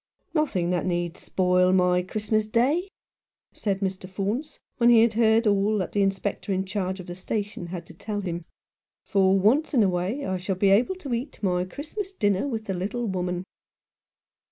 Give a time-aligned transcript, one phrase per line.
[0.33, 2.87] "Nothing that need spoil my Christmas Day!"
[3.53, 4.09] said Mr.
[4.09, 7.85] Faunce, when he had heard all that the Inspector in charge of the station had
[7.85, 8.45] to tell him.
[8.45, 9.11] 86 At Number Thirteen, Dynevor Street.
[9.11, 12.65] "For once in a way I shall be able to eat my Christmas dinner with
[12.65, 13.43] the little woman